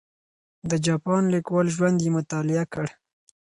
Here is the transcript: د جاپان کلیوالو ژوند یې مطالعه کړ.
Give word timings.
د 0.69 0.71
جاپان 0.85 1.23
کلیوالو 1.47 1.73
ژوند 1.75 1.97
یې 2.05 2.09
مطالعه 2.17 2.65
کړ. 2.73 2.85